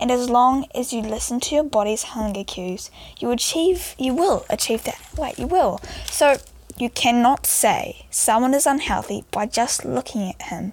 and 0.00 0.10
as 0.10 0.28
long 0.28 0.66
as 0.74 0.92
you 0.92 1.02
listen 1.02 1.38
to 1.40 1.54
your 1.54 1.64
body's 1.64 2.02
hunger 2.02 2.42
cues, 2.42 2.90
you 3.20 3.30
achieve 3.30 3.94
you 3.98 4.12
will 4.12 4.44
achieve 4.50 4.82
that 4.84 4.98
weight. 5.16 5.38
You 5.38 5.46
will. 5.46 5.80
So 6.06 6.38
you 6.78 6.90
cannot 6.90 7.46
say 7.46 8.06
someone 8.10 8.54
is 8.54 8.66
unhealthy 8.66 9.24
by 9.30 9.46
just 9.46 9.84
looking 9.84 10.30
at 10.30 10.42
him, 10.42 10.72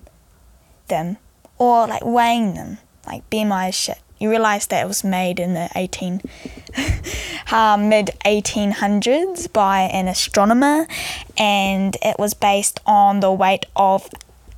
them, 0.88 1.18
or 1.58 1.88
like 1.88 2.06
weighing 2.06 2.54
them. 2.54 2.78
Like 3.06 3.30
BMI 3.30 3.70
is 3.70 3.76
shit. 3.76 4.00
You 4.20 4.30
realize 4.30 4.68
that 4.68 4.84
it 4.84 4.88
was 4.88 5.04
made 5.04 5.40
in 5.40 5.54
the 5.54 5.70
18, 5.76 6.22
uh, 7.52 7.78
mid 7.80 8.12
1800s 8.26 9.52
by 9.52 9.82
an 9.82 10.08
astronomer, 10.08 10.88
and 11.38 11.96
it 12.02 12.18
was 12.20 12.34
based 12.34 12.82
on 12.86 13.22
the 13.22 13.32
weight 13.32 13.66
of 13.76 14.10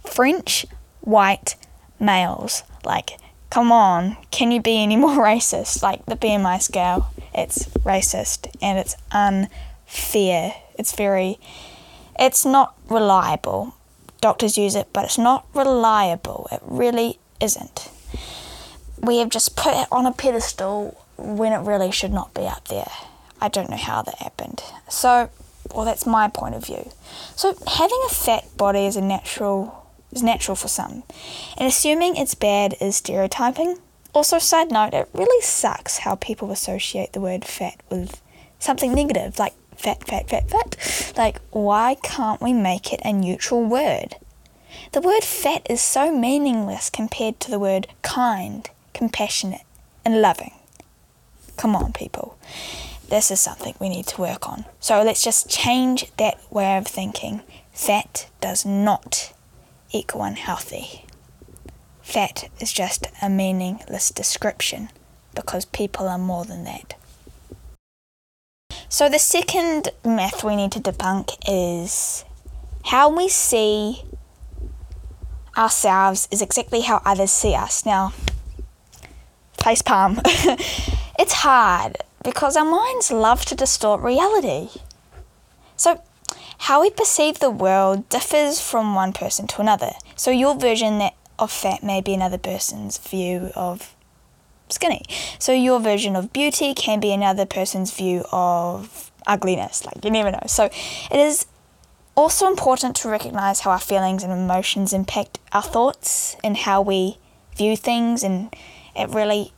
French 0.04 0.66
white 1.02 1.56
males. 2.00 2.64
Like, 2.84 3.20
come 3.52 3.72
on, 3.72 4.18
can 4.32 4.52
you 4.52 4.62
be 4.62 4.82
any 4.82 4.96
more 4.98 5.18
racist? 5.18 5.84
Like 5.84 6.06
the 6.08 6.16
BMI 6.16 6.62
scale, 6.62 7.12
it's 7.34 7.66
racist 7.86 8.50
and 8.62 8.80
it's 8.80 8.96
unfair 9.12 10.56
it's 10.82 10.96
very, 10.96 11.40
it's 12.20 12.44
not 12.46 12.76
reliable. 12.90 13.76
Doctors 14.20 14.58
use 14.58 14.76
it, 14.76 14.88
but 14.92 15.06
it's 15.06 15.18
not 15.18 15.48
reliable. 15.54 16.48
It 16.52 16.60
really 16.66 17.20
isn't. 17.40 17.90
We 19.00 19.20
have 19.20 19.30
just 19.30 19.56
put 19.56 19.74
it 19.74 19.88
on 19.92 20.06
a 20.06 20.12
pedestal 20.12 20.98
when 21.18 21.54
it 21.54 21.60
really 21.60 21.92
should 21.92 22.12
not 22.12 22.34
be 22.34 22.46
up 22.46 22.68
there. 22.68 22.92
I 23.40 23.48
don't 23.48 23.70
know 23.70 23.78
how 23.78 24.02
that 24.02 24.16
happened. 24.16 24.64
So, 24.90 25.30
well, 25.74 25.86
that's 25.86 26.06
my 26.06 26.28
point 26.28 26.56
of 26.56 26.66
view. 26.66 26.92
So, 27.36 27.56
having 27.68 28.02
a 28.06 28.14
fat 28.14 28.46
body 28.58 28.86
is 28.86 28.96
a 28.96 29.02
natural 29.02 29.78
is 30.12 30.22
natural 30.22 30.56
for 30.56 30.68
some, 30.68 31.04
and 31.58 31.68
assuming 31.68 32.18
it's 32.18 32.36
bad 32.36 32.76
is 32.82 32.98
stereotyping. 32.98 33.78
Also, 34.14 34.40
side 34.40 34.70
note, 34.70 34.94
it 34.94 35.08
really 35.14 35.42
sucks 35.42 36.00
how 36.00 36.16
people 36.16 36.52
associate 36.52 37.14
the 37.14 37.22
word 37.22 37.46
fat 37.46 37.80
with 37.90 38.22
something 38.60 38.94
negative, 38.94 39.40
like 39.40 39.54
fat, 39.82 40.06
fat, 40.08 40.30
fat, 40.30 40.50
fat. 40.50 41.14
Like, 41.18 41.42
why 41.52 41.96
can't 42.04 42.42
we 42.42 42.54
make 42.54 42.94
it 42.94 43.02
a 43.04 43.12
neutral 43.12 43.64
word? 43.64 44.16
The 44.92 45.02
word 45.02 45.24
fat 45.24 45.66
is 45.70 45.82
so 45.82 46.16
meaningless 46.16 46.90
compared 46.90 47.40
to 47.42 47.52
the 47.52 47.60
word 47.60 47.88
kind, 48.02 48.70
compassionate, 48.94 49.66
and 50.06 50.22
loving. 50.22 50.54
Come 51.58 51.76
on, 51.76 51.94
people. 51.94 52.38
This 53.10 53.32
is 53.32 53.42
something 53.42 53.76
we 53.80 53.90
need 53.90 54.08
to 54.08 54.22
work 54.22 54.48
on. 54.48 54.66
So 54.80 55.02
let's 55.02 55.24
just 55.24 55.50
change 55.50 56.12
that 56.18 56.40
way 56.50 56.78
of 56.78 56.88
thinking. 56.88 57.42
Fat 57.74 58.30
does 58.40 58.66
not 58.66 59.34
equal 59.92 60.24
unhealthy. 60.24 61.06
Fat 62.02 62.50
is 62.60 62.72
just 62.72 63.08
a 63.22 63.30
meaningless 63.30 64.10
description 64.12 64.90
because 65.36 65.66
people 65.66 66.08
are 66.08 66.18
more 66.18 66.46
than 66.46 66.64
that. 66.66 66.96
So, 68.92 69.08
the 69.08 69.20
second 69.20 69.88
myth 70.04 70.44
we 70.44 70.58
need 70.58 70.74
to 70.74 70.82
debunk 70.82 71.38
is 71.48 72.26
how 72.84 73.10
we 73.10 73.30
see 73.30 74.04
ourselves 75.56 76.28
is 76.30 76.42
exactly 76.42 76.82
how 76.82 77.02
others 77.06 77.32
see 77.32 77.56
us. 77.56 77.86
Now, 77.86 78.12
face 79.64 79.82
palm. 79.82 80.20
it's 80.26 81.36
hard 81.36 82.00
because 82.22 82.58
our 82.58 82.66
minds 82.66 83.12
love 83.12 83.46
to 83.46 83.56
distort 83.56 84.02
reality. 84.02 84.82
So, 85.78 86.04
how 86.58 86.82
we 86.82 86.90
perceive 86.90 87.40
the 87.40 87.50
world 87.50 88.10
differs 88.10 88.60
from 88.60 88.94
one 88.94 89.14
person 89.14 89.48
to 89.48 89.62
another. 89.62 89.94
So, 90.18 90.32
your 90.32 90.54
version 90.54 91.02
of 91.40 91.50
fat 91.50 91.82
may 91.82 92.02
be 92.02 92.14
another 92.14 92.38
person's 92.38 92.98
view 92.98 93.52
of 93.56 93.96
skinny. 94.72 95.04
So 95.40 95.52
your 95.52 95.80
version 95.80 96.16
of 96.16 96.34
beauty 96.34 96.74
can 96.74 97.00
be 97.00 97.12
another 97.12 97.46
person's 97.46 97.92
view 97.92 98.26
of 98.32 99.12
ugliness. 99.28 99.86
Like 99.86 100.04
you 100.04 100.12
never 100.12 100.32
know. 100.32 100.44
So 100.48 100.66
it 100.66 101.20
is 101.20 101.46
also 102.16 102.48
important 102.48 102.96
to 102.98 103.10
recognize 103.10 103.62
how 103.62 103.72
our 103.72 103.80
feelings 103.80 104.24
and 104.24 104.32
emotions 104.32 104.94
impact 104.94 105.40
our 105.52 105.62
thoughts 105.62 106.36
and 106.44 106.58
how 106.58 106.82
we 106.82 107.18
view 107.56 107.76
things, 107.76 108.24
and 108.24 108.54
it 108.96 109.10
really 109.10 109.54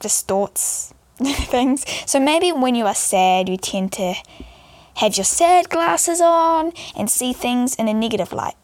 distorts 0.00 0.92
things. 1.22 1.84
So 2.06 2.20
maybe 2.20 2.52
when 2.52 2.74
you 2.74 2.86
are 2.86 2.94
sad, 2.94 3.48
you 3.48 3.56
tend 3.56 3.92
to 3.94 4.14
have 4.96 5.16
your 5.16 5.24
sad 5.24 5.68
glasses 5.70 6.20
on 6.20 6.72
and 6.96 7.10
see 7.10 7.32
things 7.32 7.74
in 7.74 7.88
a 7.88 7.94
negative 7.94 8.32
light. 8.32 8.56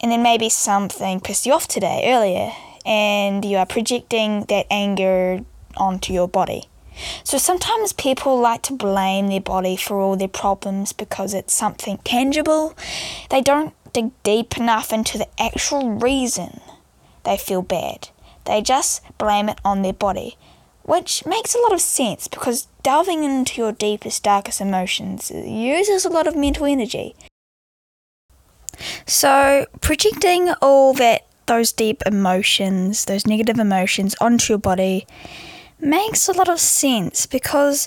And 0.00 0.12
then 0.12 0.22
maybe 0.22 0.48
something 0.48 1.20
pissed 1.20 1.46
you 1.46 1.52
off 1.52 1.66
today 1.68 2.02
earlier 2.06 2.52
and 2.86 3.44
you 3.44 3.56
are 3.56 3.66
projecting 3.66 4.44
that 4.44 4.66
anger 4.70 5.40
onto 5.76 6.12
your 6.12 6.28
body. 6.28 6.68
So 7.24 7.36
sometimes 7.36 7.92
people 7.92 8.38
like 8.40 8.62
to 8.62 8.72
blame 8.72 9.28
their 9.28 9.40
body 9.40 9.76
for 9.76 10.00
all 10.00 10.16
their 10.16 10.28
problems 10.28 10.92
because 10.92 11.34
it's 11.34 11.52
something 11.52 11.98
tangible. 12.04 12.74
They 13.28 13.42
don't 13.42 13.74
dig 13.92 14.10
deep 14.22 14.56
enough 14.56 14.92
into 14.92 15.18
the 15.18 15.28
actual 15.38 15.90
reason 15.98 16.60
they 17.24 17.36
feel 17.36 17.62
bad. 17.62 18.08
They 18.44 18.62
just 18.62 19.02
blame 19.18 19.48
it 19.48 19.60
on 19.64 19.82
their 19.82 19.92
body, 19.92 20.36
which 20.84 21.26
makes 21.26 21.54
a 21.54 21.58
lot 21.58 21.72
of 21.72 21.80
sense 21.80 22.28
because 22.28 22.68
delving 22.82 23.24
into 23.24 23.60
your 23.60 23.72
deepest, 23.72 24.22
darkest 24.22 24.60
emotions 24.60 25.30
uses 25.34 26.04
a 26.04 26.08
lot 26.08 26.26
of 26.26 26.36
mental 26.36 26.64
energy. 26.64 27.16
So, 29.06 29.66
projecting 29.80 30.50
all 30.62 30.92
that 30.94 31.25
those 31.46 31.72
deep 31.72 32.02
emotions, 32.06 33.04
those 33.04 33.26
negative 33.26 33.58
emotions 33.58 34.14
onto 34.20 34.52
your 34.52 34.58
body 34.58 35.06
makes 35.78 36.28
a 36.28 36.32
lot 36.32 36.48
of 36.48 36.60
sense 36.60 37.26
because 37.26 37.86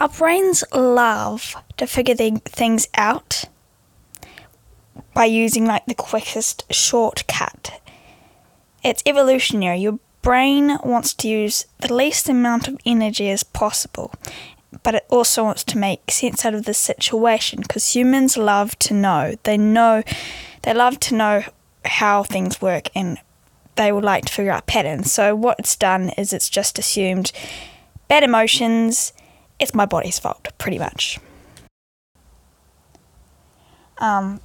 our 0.00 0.08
brains 0.08 0.64
love 0.72 1.54
to 1.76 1.86
figure 1.86 2.14
things 2.14 2.88
out 2.94 3.44
by 5.14 5.24
using 5.24 5.66
like 5.66 5.86
the 5.86 5.94
quickest 5.94 6.70
shortcut. 6.72 7.80
It's 8.82 9.02
evolutionary. 9.06 9.78
Your 9.78 9.98
brain 10.22 10.78
wants 10.84 11.14
to 11.14 11.28
use 11.28 11.66
the 11.78 11.92
least 11.92 12.28
amount 12.28 12.68
of 12.68 12.78
energy 12.84 13.30
as 13.30 13.42
possible, 13.42 14.12
but 14.82 14.94
it 14.94 15.06
also 15.08 15.44
wants 15.44 15.64
to 15.64 15.78
make 15.78 16.10
sense 16.10 16.44
out 16.44 16.54
of 16.54 16.64
the 16.64 16.74
situation 16.74 17.60
because 17.60 17.94
humans 17.94 18.36
love 18.36 18.78
to 18.80 18.94
know. 18.94 19.36
They 19.44 19.56
know, 19.56 20.02
they 20.62 20.74
love 20.74 21.00
to 21.00 21.14
know 21.14 21.44
how 21.88 22.22
things 22.22 22.60
work 22.60 22.88
and 22.94 23.18
they 23.76 23.92
would 23.92 24.04
like 24.04 24.24
to 24.24 24.32
figure 24.32 24.52
out 24.52 24.66
patterns. 24.66 25.12
So 25.12 25.34
what 25.34 25.58
it's 25.58 25.76
done 25.76 26.10
is 26.10 26.32
it's 26.32 26.48
just 26.48 26.78
assumed 26.78 27.32
bad 28.08 28.22
emotions, 28.22 29.12
it's 29.58 29.74
my 29.74 29.86
body's 29.86 30.18
fault, 30.18 30.48
pretty 30.58 30.78
much. 30.78 31.18
Um, 33.98 34.40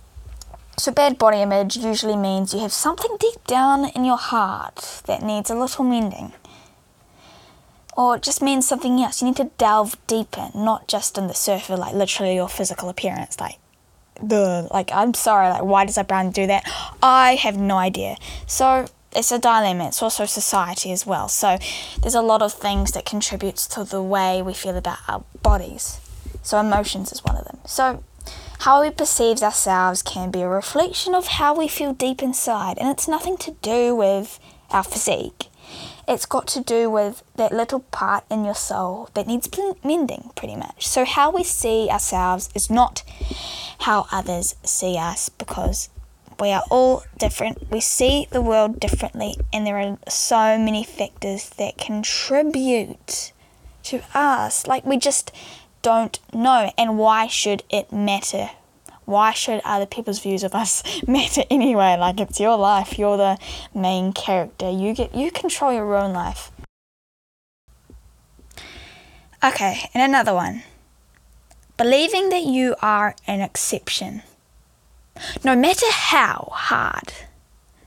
so 0.77 0.91
bad 0.91 1.17
body 1.17 1.41
image 1.41 1.77
usually 1.77 2.15
means 2.15 2.53
you 2.53 2.59
have 2.59 2.71
something 2.71 3.17
deep 3.19 3.45
down 3.45 3.89
in 3.89 4.05
your 4.05 4.17
heart 4.17 5.01
that 5.05 5.21
needs 5.21 5.49
a 5.49 5.55
little 5.55 5.83
mending. 5.83 6.33
Or 7.95 8.15
it 8.15 8.23
just 8.23 8.41
means 8.41 8.67
something 8.67 8.99
else. 9.01 9.21
You 9.21 9.27
need 9.27 9.37
to 9.37 9.51
delve 9.57 9.95
deeper, 10.07 10.49
not 10.55 10.87
just 10.87 11.17
in 11.17 11.27
the 11.27 11.33
surface, 11.33 11.77
like 11.77 11.93
literally 11.93 12.35
your 12.35 12.47
physical 12.47 12.87
appearance. 12.87 13.39
Like 13.39 13.59
the 14.21 14.67
like 14.71 14.91
I'm 14.93 15.13
sorry, 15.13 15.49
like 15.49 15.63
why 15.63 15.85
does 15.85 15.97
a 15.97 16.03
brand 16.03 16.33
do 16.33 16.47
that? 16.47 16.63
I 17.01 17.35
have 17.35 17.57
no 17.57 17.77
idea. 17.77 18.17
So 18.47 18.87
it's 19.13 19.31
a 19.31 19.39
dilemma. 19.39 19.87
It's 19.87 20.01
also 20.01 20.25
society 20.25 20.91
as 20.91 21.05
well. 21.05 21.27
So 21.27 21.57
there's 22.01 22.15
a 22.15 22.21
lot 22.21 22.41
of 22.41 22.53
things 22.53 22.91
that 22.93 23.05
contributes 23.05 23.67
to 23.67 23.83
the 23.83 24.01
way 24.01 24.41
we 24.41 24.53
feel 24.53 24.77
about 24.77 24.99
our 25.07 25.23
bodies. 25.41 25.99
So 26.43 26.59
emotions 26.59 27.11
is 27.11 27.23
one 27.23 27.35
of 27.35 27.45
them. 27.45 27.59
So 27.65 28.03
how 28.59 28.81
we 28.81 28.91
perceive 28.91 29.41
ourselves 29.41 30.01
can 30.01 30.31
be 30.31 30.41
a 30.41 30.47
reflection 30.47 31.15
of 31.15 31.27
how 31.27 31.57
we 31.57 31.67
feel 31.67 31.93
deep 31.93 32.21
inside, 32.21 32.77
and 32.77 32.89
it's 32.89 33.07
nothing 33.07 33.37
to 33.37 33.51
do 33.61 33.95
with 33.95 34.39
our 34.69 34.83
physique. 34.83 35.47
It's 36.07 36.25
got 36.25 36.47
to 36.47 36.61
do 36.61 36.89
with 36.89 37.23
that 37.35 37.51
little 37.51 37.81
part 37.91 38.23
in 38.29 38.43
your 38.43 38.55
soul 38.55 39.09
that 39.13 39.27
needs 39.27 39.49
mending, 39.83 40.31
pretty 40.35 40.55
much. 40.55 40.87
So, 40.87 41.05
how 41.05 41.31
we 41.31 41.43
see 41.43 41.89
ourselves 41.89 42.49
is 42.55 42.69
not 42.69 43.03
how 43.79 44.07
others 44.11 44.55
see 44.63 44.97
us 44.97 45.29
because 45.29 45.89
we 46.39 46.51
are 46.51 46.63
all 46.69 47.03
different. 47.19 47.69
We 47.69 47.81
see 47.81 48.27
the 48.31 48.41
world 48.41 48.79
differently, 48.79 49.35
and 49.53 49.65
there 49.65 49.77
are 49.77 49.97
so 50.09 50.57
many 50.57 50.83
factors 50.83 51.49
that 51.51 51.77
contribute 51.77 53.31
to 53.83 54.01
us. 54.13 54.65
Like, 54.67 54.85
we 54.85 54.97
just 54.97 55.31
don't 55.81 56.19
know. 56.33 56.71
And 56.77 56.97
why 56.97 57.27
should 57.27 57.63
it 57.69 57.91
matter? 57.91 58.49
Why 59.11 59.33
should 59.33 59.59
other 59.65 59.85
people's 59.85 60.19
views 60.19 60.43
of 60.43 60.55
us 60.55 60.81
matter 61.07 61.43
anyway? 61.49 61.97
Like, 61.97 62.21
it's 62.21 62.39
your 62.39 62.57
life. 62.57 62.97
You're 62.97 63.17
the 63.17 63.37
main 63.75 64.13
character. 64.13 64.69
You 64.69 64.93
get 64.93 65.13
you 65.13 65.31
control 65.31 65.73
your 65.73 65.93
own 65.95 66.13
life. 66.13 66.49
Okay, 69.43 69.89
and 69.93 70.01
another 70.01 70.33
one. 70.33 70.63
Believing 71.75 72.29
that 72.29 72.45
you 72.45 72.75
are 72.81 73.15
an 73.27 73.41
exception. 73.41 74.21
No 75.43 75.55
matter 75.57 75.91
how 75.91 76.49
hard 76.53 77.11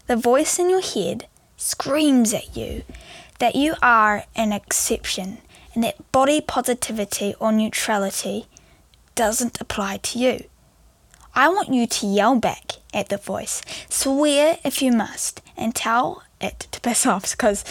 the 0.06 0.16
voice 0.16 0.58
in 0.58 0.68
your 0.68 0.82
head 0.82 1.26
screams 1.56 2.34
at 2.34 2.54
you 2.54 2.82
that 3.38 3.54
you 3.54 3.76
are 3.80 4.24
an 4.36 4.52
exception 4.52 5.38
and 5.72 5.82
that 5.84 6.12
body 6.12 6.42
positivity 6.42 7.34
or 7.40 7.50
neutrality 7.50 8.46
doesn't 9.14 9.60
apply 9.60 9.96
to 9.98 10.18
you. 10.18 10.44
I 11.36 11.48
want 11.48 11.74
you 11.74 11.88
to 11.88 12.06
yell 12.06 12.36
back 12.36 12.74
at 12.92 13.08
the 13.08 13.16
voice, 13.16 13.60
swear 13.88 14.56
if 14.64 14.80
you 14.80 14.92
must, 14.92 15.42
and 15.56 15.74
tell 15.74 16.22
it 16.40 16.68
to 16.70 16.80
piss 16.80 17.04
off 17.08 17.32
because 17.32 17.64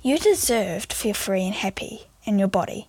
you 0.00 0.16
deserve 0.16 0.86
to 0.86 0.96
feel 0.96 1.14
free 1.14 1.44
and 1.44 1.54
happy 1.54 2.06
in 2.24 2.38
your 2.38 2.46
body. 2.46 2.86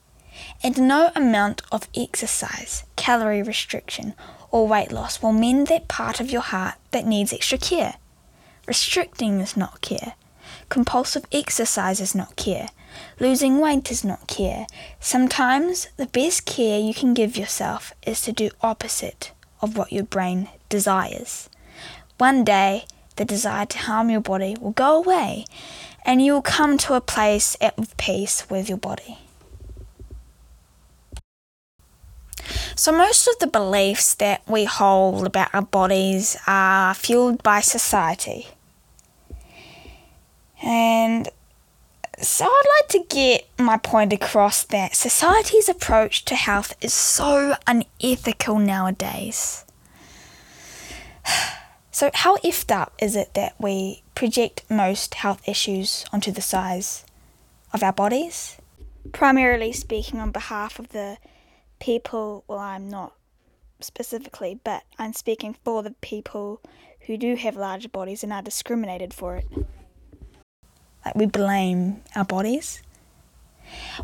And 0.64 0.88
no 0.88 1.10
amount 1.16 1.64
of 1.72 1.88
exercise, 1.98 2.84
calorie 2.96 3.42
restriction, 3.42 4.14
or 4.52 4.68
weight 4.68 4.92
loss 4.92 5.24
will 5.24 5.32
mend 5.32 5.68
that 5.68 5.88
part 5.88 6.20
of 6.20 6.30
your 6.30 6.42
heart 6.42 6.76
that 6.92 7.08
needs 7.08 7.34
extra 7.34 7.58
care. 7.58 7.96
Restricting 8.68 9.40
is 9.40 9.58
not 9.58 9.82
care. 9.82 10.14
Compulsive 10.70 11.26
exercise 11.32 12.00
is 12.00 12.14
not 12.14 12.36
care. 12.36 12.68
Losing 13.20 13.60
weight 13.60 13.90
is 13.90 14.04
not 14.04 14.28
care. 14.28 14.68
Sometimes 15.00 15.88
the 15.98 16.06
best 16.06 16.46
care 16.46 16.80
you 16.80 16.94
can 16.94 17.16
give 17.16 17.38
yourself 17.38 17.94
is 18.06 18.22
to 18.22 18.32
do 18.32 18.52
opposite 18.62 19.32
of 19.62 19.78
what 19.78 19.92
your 19.92 20.04
brain 20.04 20.50
desires. 20.70 21.50
One 22.18 22.44
day, 22.44 22.86
the 23.16 23.26
desire 23.26 23.66
to 23.66 23.78
harm 23.78 24.10
your 24.10 24.22
body 24.22 24.56
will 24.60 24.72
go 24.72 24.98
away 24.98 25.46
and 26.06 26.22
you 26.22 26.34
will 26.34 26.42
come 26.42 26.78
to 26.80 26.94
a 26.94 27.02
place 27.02 27.56
of 27.62 27.96
peace 27.98 28.50
with 28.50 28.70
your 28.70 28.78
body. 28.78 29.18
So, 32.76 32.92
most 32.92 33.28
of 33.28 33.38
the 33.40 33.48
beliefs 33.48 34.16
that 34.16 34.42
we 34.48 34.66
hold 34.66 35.28
about 35.28 35.54
our 35.54 35.62
bodies 35.62 36.38
are 36.48 36.94
fueled 36.94 37.44
by 37.44 37.62
society. 37.62 38.48
And 40.64 41.30
so, 42.22 42.46
I'd 42.46 42.82
like 42.82 42.90
to 42.90 43.16
get 43.16 43.48
my 43.58 43.78
point 43.78 44.14
across 44.14 44.64
that 44.66 44.96
society's 44.96 45.68
approach 45.68 46.24
to 46.26 46.36
health 46.36 46.74
is 46.82 46.94
so 46.94 47.56
unethical 47.68 48.60
nowadays. 48.60 49.66
So, 51.94 52.10
how 52.14 52.38
effed 52.38 52.72
up 52.74 52.94
is 53.02 53.18
it 53.18 53.34
that 53.34 53.54
we 53.60 54.02
project 54.16 54.64
most 54.70 55.14
health 55.16 55.48
issues 55.48 56.06
onto 56.14 56.32
the 56.32 56.42
size 56.42 57.06
of 57.74 57.84
our 57.84 57.92
bodies? 57.92 58.58
Primarily 59.12 59.74
speaking 59.74 60.22
on 60.22 60.32
behalf 60.32 60.80
of 60.80 60.90
the 60.90 61.18
people, 61.80 62.46
well, 62.48 62.60
I'm 62.60 62.90
not 62.90 63.14
specifically, 63.82 64.58
but 64.64 64.84
I'm 64.98 65.12
speaking 65.12 65.54
for 65.66 65.84
the 65.84 65.96
people 66.02 66.62
who 67.02 67.18
do 67.18 67.36
have 67.36 67.58
larger 67.58 67.90
bodies 67.90 68.24
and 68.24 68.32
are 68.32 68.42
discriminated 68.42 69.14
for 69.14 69.36
it. 69.36 69.46
Like, 71.06 71.16
we 71.16 71.26
blame 71.26 72.02
our 72.16 72.26
bodies. 72.26 72.82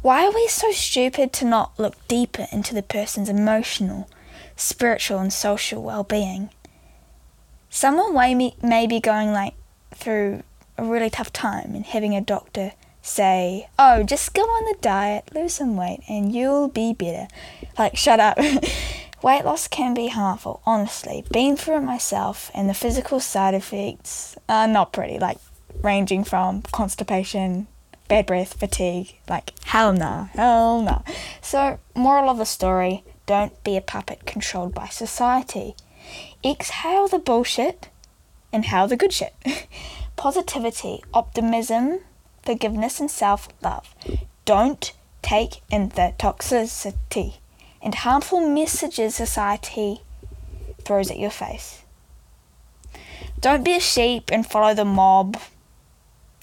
Why 0.01 0.25
are 0.25 0.31
we 0.31 0.47
so 0.47 0.71
stupid 0.71 1.33
to 1.33 1.45
not 1.45 1.77
look 1.77 1.95
deeper 2.07 2.47
into 2.51 2.73
the 2.73 2.83
person's 2.83 3.29
emotional, 3.29 4.09
spiritual, 4.55 5.19
and 5.19 5.31
social 5.31 5.83
well 5.83 6.03
being? 6.03 6.49
Someone 7.69 8.13
may, 8.13 8.55
may 8.61 8.87
be 8.87 8.99
going 8.99 9.33
like 9.33 9.53
through 9.93 10.43
a 10.77 10.83
really 10.83 11.09
tough 11.09 11.33
time 11.33 11.75
and 11.75 11.85
having 11.85 12.15
a 12.15 12.21
doctor 12.21 12.73
say, 13.01 13.69
Oh, 13.79 14.03
just 14.03 14.33
go 14.33 14.41
on 14.43 14.65
the 14.65 14.77
diet, 14.81 15.29
lose 15.33 15.53
some 15.53 15.75
weight, 15.75 16.01
and 16.07 16.33
you'll 16.33 16.67
be 16.67 16.93
better. 16.93 17.27
Like, 17.77 17.97
shut 17.97 18.19
up. 18.19 18.37
weight 19.21 19.45
loss 19.45 19.67
can 19.67 19.93
be 19.93 20.09
harmful, 20.09 20.61
honestly. 20.65 21.25
Been 21.31 21.57
through 21.57 21.77
it 21.77 21.81
myself, 21.81 22.51
and 22.53 22.69
the 22.69 22.73
physical 22.73 23.19
side 23.19 23.53
effects 23.53 24.37
are 24.47 24.67
not 24.67 24.93
pretty, 24.93 25.19
like 25.19 25.37
ranging 25.81 26.23
from 26.23 26.61
constipation, 26.71 27.67
bad 28.07 28.25
breath, 28.25 28.59
fatigue. 28.59 29.15
Like, 29.29 29.53
hell 29.65 29.93
no, 29.93 30.29
hell 30.33 30.81
no. 30.81 31.03
So, 31.41 31.79
moral 31.95 32.29
of 32.29 32.37
the 32.37 32.45
story 32.45 33.03
don't 33.25 33.61
be 33.63 33.75
a 33.75 33.81
puppet 33.81 34.25
controlled 34.25 34.73
by 34.73 34.87
society. 34.87 35.75
Exhale 36.43 37.07
the 37.07 37.19
bullshit, 37.19 37.89
inhale 38.53 38.87
the 38.87 38.95
good 38.95 39.11
shit. 39.11 39.33
Positivity, 40.15 41.03
optimism, 41.13 41.99
forgiveness, 42.43 42.99
and 42.99 43.11
self 43.11 43.49
love. 43.61 43.93
Don't 44.45 44.93
take 45.21 45.61
in 45.69 45.89
the 45.89 46.13
toxicity 46.17 47.35
and 47.81 47.95
harmful 47.95 48.39
messages 48.49 49.15
society 49.15 50.01
throws 50.83 51.11
at 51.11 51.19
your 51.19 51.29
face. 51.29 51.83
Don't 53.41 53.63
be 53.63 53.75
a 53.75 53.79
sheep 53.79 54.31
and 54.31 54.47
follow 54.47 54.73
the 54.73 54.85
mob 54.85 55.37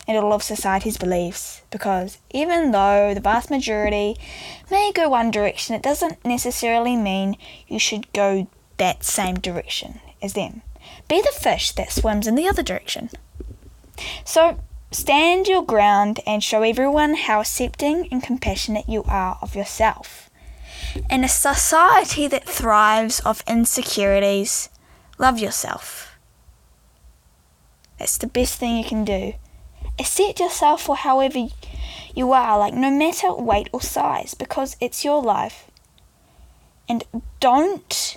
and 0.06 0.16
all 0.16 0.32
of 0.32 0.42
society's 0.42 0.96
beliefs 0.96 1.62
because 1.70 2.18
even 2.30 2.70
though 2.70 3.14
the 3.14 3.20
vast 3.20 3.50
majority 3.50 4.16
may 4.70 4.92
go 4.92 5.08
one 5.08 5.30
direction, 5.30 5.74
it 5.74 5.82
doesn't 5.82 6.24
necessarily 6.24 6.96
mean 6.96 7.36
you 7.68 7.78
should 7.78 8.12
go 8.12 8.46
that 8.76 9.04
same 9.04 9.36
direction 9.36 10.00
as 10.22 10.34
them. 10.34 10.62
Be 11.08 11.20
the 11.20 11.38
fish 11.38 11.72
that 11.72 11.92
swims 11.92 12.26
in 12.26 12.34
the 12.34 12.48
other 12.48 12.62
direction. 12.62 13.10
So, 14.24 14.58
stand 14.90 15.46
your 15.46 15.64
ground 15.64 16.20
and 16.26 16.42
show 16.42 16.62
everyone 16.62 17.14
how 17.14 17.40
accepting 17.40 18.08
and 18.10 18.22
compassionate 18.22 18.88
you 18.88 19.04
are 19.04 19.38
of 19.40 19.54
yourself. 19.54 20.30
In 21.10 21.24
a 21.24 21.28
society 21.28 22.28
that 22.28 22.44
thrives 22.44 23.20
off 23.24 23.42
insecurities, 23.48 24.68
love 25.18 25.38
yourself. 25.38 26.16
That's 27.98 28.18
the 28.18 28.26
best 28.26 28.58
thing 28.58 28.76
you 28.76 28.84
can 28.84 29.04
do. 29.04 29.34
Accept 29.98 30.40
yourself 30.40 30.82
for 30.82 30.96
however 30.96 31.48
you 32.14 32.32
are, 32.32 32.58
like 32.58 32.74
no 32.74 32.90
matter 32.90 33.32
weight 33.34 33.68
or 33.72 33.80
size, 33.80 34.34
because 34.34 34.76
it's 34.80 35.04
your 35.04 35.22
life. 35.22 35.70
And 36.88 37.04
don't 37.40 38.16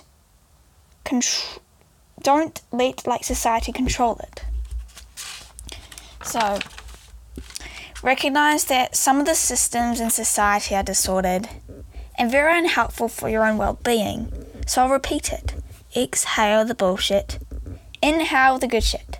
control 1.04 1.62
don't 2.22 2.60
let 2.72 3.06
like 3.06 3.24
society 3.24 3.72
control 3.72 4.20
it. 4.22 4.44
So 6.22 6.58
recognize 8.02 8.64
that 8.66 8.96
some 8.96 9.20
of 9.20 9.26
the 9.26 9.34
systems 9.34 10.00
in 10.00 10.10
society 10.10 10.74
are 10.74 10.82
disordered 10.82 11.48
and 12.18 12.30
very 12.30 12.58
unhelpful 12.58 13.08
for 13.08 13.28
your 13.28 13.44
own 13.46 13.56
well-being. 13.56 14.32
So 14.66 14.82
I'll 14.82 14.90
repeat 14.90 15.32
it. 15.32 15.54
Exhale 15.96 16.64
the 16.64 16.74
bullshit. 16.74 17.38
Inhale 18.02 18.58
the 18.58 18.66
good 18.66 18.84
shit. 18.84 19.17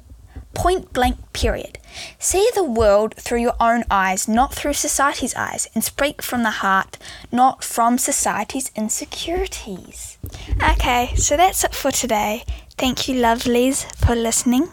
Point 0.58 0.92
blank 0.92 1.32
period. 1.32 1.78
See 2.18 2.50
the 2.56 2.64
world 2.64 3.14
through 3.14 3.42
your 3.42 3.54
own 3.60 3.84
eyes, 3.92 4.26
not 4.26 4.52
through 4.52 4.72
society's 4.72 5.32
eyes, 5.36 5.68
and 5.72 5.84
speak 5.84 6.20
from 6.20 6.42
the 6.42 6.50
heart, 6.50 6.98
not 7.30 7.62
from 7.62 7.96
society's 7.96 8.72
insecurities. 8.74 10.18
Okay, 10.60 11.12
so 11.14 11.36
that's 11.36 11.62
it 11.62 11.76
for 11.76 11.92
today. 11.92 12.42
Thank 12.76 13.08
you, 13.08 13.14
lovelies, 13.14 13.86
for 13.94 14.16
listening. 14.16 14.68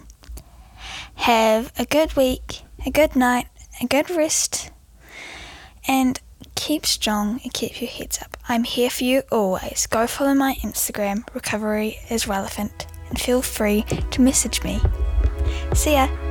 Have 1.17 1.71
a 1.77 1.85
good 1.85 2.15
week, 2.15 2.63
a 2.83 2.89
good 2.89 3.15
night, 3.15 3.45
a 3.79 3.85
good 3.85 4.09
rest, 4.09 4.71
and 5.87 6.19
keep 6.55 6.87
strong 6.87 7.39
and 7.43 7.53
keep 7.53 7.79
your 7.79 7.91
heads 7.91 8.19
up. 8.23 8.37
I'm 8.49 8.63
here 8.63 8.89
for 8.89 9.03
you 9.03 9.21
always. 9.31 9.85
Go 9.85 10.07
follow 10.07 10.33
my 10.33 10.55
Instagram, 10.61 11.23
Recovery 11.35 11.99
is 12.09 12.27
Relevant, 12.27 12.87
and 13.09 13.21
feel 13.21 13.43
free 13.43 13.83
to 13.83 14.21
message 14.21 14.63
me. 14.63 14.81
See 15.75 15.93
ya! 15.93 16.24